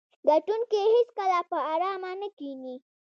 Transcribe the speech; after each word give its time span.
ګټونکي 0.29 0.79
هیڅکله 0.93 1.39
په 1.49 1.57
ارامه 1.73 2.11
نه 2.21 2.29
کیني. 2.37 2.75